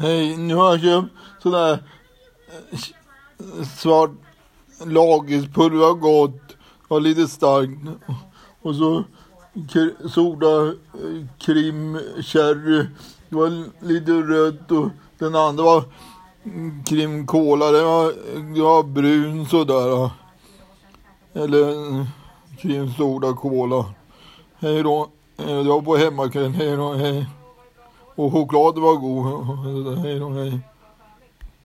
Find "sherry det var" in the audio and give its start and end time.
12.22-13.64